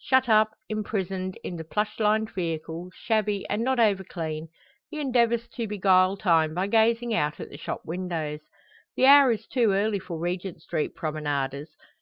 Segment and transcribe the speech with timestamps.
[0.00, 4.48] Shut up, imprisoned, in the plush lined vehicle, shabby, and not over clean,
[4.88, 8.40] he endeavours to beguile time by gazing out at the shop windows.
[8.96, 11.68] The hour is too early for Regent Street promenaders.